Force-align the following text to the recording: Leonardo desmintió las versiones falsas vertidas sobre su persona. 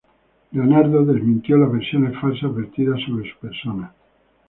Leonardo 0.51 1.05
desmintió 1.05 1.57
las 1.59 1.71
versiones 1.71 2.19
falsas 2.19 2.55
vertidas 2.55 2.99
sobre 3.07 3.31
su 3.31 3.37
persona. 3.37 3.93